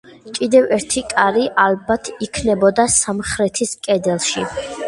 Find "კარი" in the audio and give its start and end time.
1.11-1.43